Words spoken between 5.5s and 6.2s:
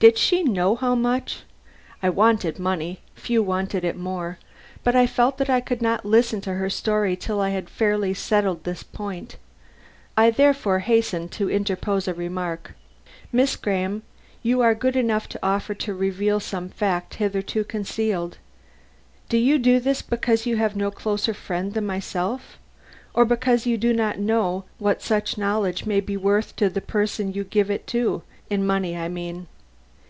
I could not